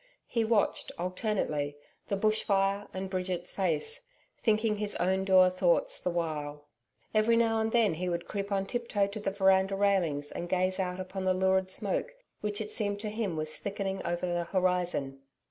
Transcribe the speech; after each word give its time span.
He 0.25 0.43
watched, 0.43 0.91
alternately, 0.97 1.77
the 2.07 2.17
Bush 2.17 2.41
fire 2.41 2.87
and 2.91 3.07
Bridget's 3.07 3.51
face, 3.51 4.07
thinking 4.41 4.77
his 4.77 4.95
own 4.95 5.25
dour 5.25 5.51
thoughts 5.51 5.99
the 5.99 6.09
while. 6.09 6.65
Every 7.13 7.37
now 7.37 7.59
and 7.61 7.71
then, 7.71 7.93
he 7.93 8.09
would 8.09 8.27
creep 8.27 8.51
on 8.51 8.65
tip 8.65 8.87
toe 8.87 9.05
to 9.05 9.19
the 9.19 9.29
veranda 9.29 9.75
railings 9.75 10.31
and 10.31 10.49
gaze 10.49 10.79
out 10.79 10.99
upon 10.99 11.25
the 11.25 11.35
lurid 11.35 11.69
smoke 11.69 12.15
which 12.39 12.59
it 12.61 12.71
seemed 12.71 12.99
to 13.01 13.11
him 13.11 13.37
was 13.37 13.55
thickening 13.57 14.03
over 14.03 14.25
the 14.25 14.45
horizon. 14.45 15.19